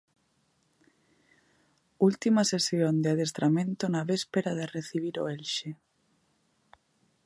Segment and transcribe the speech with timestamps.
[2.09, 5.69] Última sesión de adestramento na véspera de recibir o Elxe.